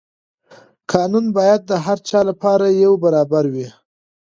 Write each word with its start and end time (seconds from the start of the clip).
قانون 0.91 1.25
باید 1.37 1.61
د 1.69 1.71
هر 1.85 1.97
چا 2.09 2.19
لپاره 2.29 2.65
یو 2.83 2.93
برابر 3.03 3.45
وي. 3.53 3.67